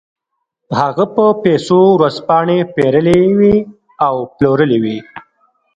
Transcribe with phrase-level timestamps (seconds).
[0.79, 3.55] هغه په پیسو ورځپاڼې پېرلې وې
[4.05, 4.97] او پلورلې وې